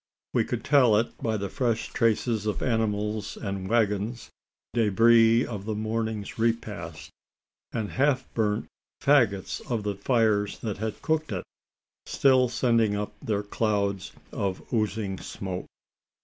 We 0.33 0.45
could 0.45 0.63
tell 0.63 0.97
it 0.97 1.15
by 1.21 1.37
the 1.37 1.47
fresh 1.47 1.89
traces 1.89 2.47
of 2.47 2.63
animals 2.63 3.37
and 3.37 3.69
waggons 3.69 4.31
debris 4.73 5.45
of 5.45 5.65
the 5.65 5.75
morning's 5.75 6.39
repast 6.39 7.11
and 7.71 7.91
half 7.91 8.27
burnt 8.33 8.65
faggots 8.99 9.61
of 9.69 9.83
the 9.83 9.93
tires 9.93 10.57
that 10.61 10.77
had 10.79 11.03
cooked 11.03 11.31
it, 11.31 11.43
still 12.07 12.49
sending 12.49 12.95
up 12.95 13.13
their 13.21 13.43
clouds 13.43 14.11
of 14.33 14.63
oozing 14.73 15.19
smoke. 15.19 15.67